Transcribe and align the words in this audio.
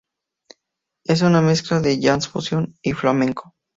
Es 1.05 1.21
una 1.21 1.41
mezcla 1.43 1.79
de 1.79 1.99
Jazz 1.99 2.27
fusión 2.27 2.75
y 2.81 2.93
flamenco. 2.93 3.53